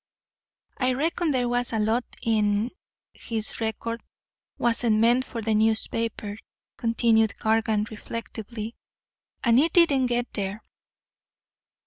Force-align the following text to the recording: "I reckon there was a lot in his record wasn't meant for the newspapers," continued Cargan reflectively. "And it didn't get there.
"I 0.79 0.93
reckon 0.93 1.29
there 1.29 1.47
was 1.47 1.71
a 1.71 1.77
lot 1.77 2.03
in 2.23 2.71
his 3.13 3.61
record 3.61 4.01
wasn't 4.57 4.95
meant 4.97 5.25
for 5.25 5.43
the 5.43 5.53
newspapers," 5.53 6.39
continued 6.75 7.37
Cargan 7.37 7.83
reflectively. 7.91 8.73
"And 9.43 9.59
it 9.59 9.73
didn't 9.73 10.07
get 10.07 10.33
there. 10.33 10.63